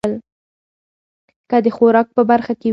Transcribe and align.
که 1.49 1.57
د 1.65 1.67
خوراک 1.75 2.07
په 2.15 2.21
برخه 2.29 2.53
کې 2.61 2.67
وي 2.67 2.69